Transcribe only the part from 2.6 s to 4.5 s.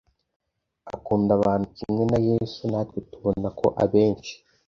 natwe tubona ko abenshi